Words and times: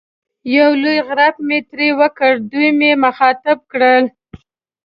یو 0.55 0.69
لوی 0.83 0.97
غړپ 1.07 1.35
مې 1.47 1.59
ترې 1.69 1.89
وکړ، 1.99 2.31
دوی 2.51 2.69
مې 2.79 2.91
مخاطب 3.05 3.57
کړل. 3.71 4.03